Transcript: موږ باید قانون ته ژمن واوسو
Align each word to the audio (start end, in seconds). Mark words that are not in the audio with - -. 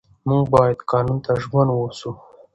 موږ 0.29 0.43
باید 0.53 0.77
قانون 0.91 1.17
ته 1.25 1.31
ژمن 1.41 1.67
واوسو 1.71 2.11